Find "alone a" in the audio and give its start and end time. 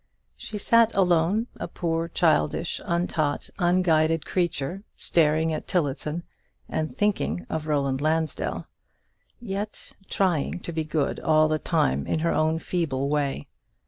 0.95-1.67